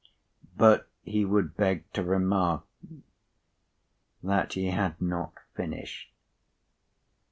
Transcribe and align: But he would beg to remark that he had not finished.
But 0.57 0.89
he 1.03 1.25
would 1.25 1.55
beg 1.55 1.93
to 1.93 2.03
remark 2.03 2.63
that 4.23 4.53
he 4.53 4.71
had 4.71 4.99
not 4.99 5.33
finished. 5.55 6.11